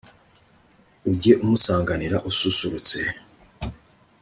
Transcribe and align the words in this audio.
ujye 1.09 1.33
umusanganira 1.43 2.17
ususurutse 2.29 2.97